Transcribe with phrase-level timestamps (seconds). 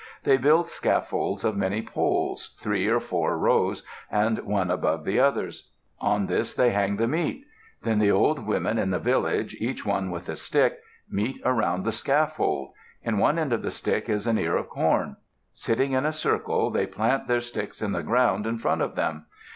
[0.23, 5.69] They build scaffolds of many poles, three or four rows, and one above the others.
[5.99, 7.45] On this they hang the meat.
[7.83, 11.91] Then the old women in the village, each one with a stick, meet around the
[11.91, 12.71] scaffold.
[13.03, 15.17] In one end of the stick is an ear of corn.
[15.53, 19.27] Sitting in a circle, they plant their sticks in the ground in front of them.